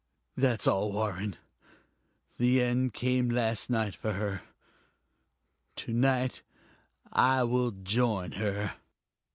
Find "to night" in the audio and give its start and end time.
5.75-6.41